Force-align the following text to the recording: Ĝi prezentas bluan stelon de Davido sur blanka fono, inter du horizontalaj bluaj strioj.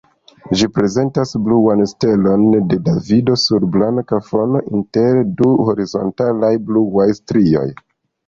Ĝi 0.59 0.67
prezentas 0.75 1.33
bluan 1.47 1.81
stelon 1.91 2.45
de 2.71 2.79
Davido 2.87 3.35
sur 3.43 3.67
blanka 3.75 4.19
fono, 4.29 4.63
inter 4.79 5.21
du 5.41 5.53
horizontalaj 5.67 6.53
bluaj 6.71 7.09
strioj. 7.19 7.67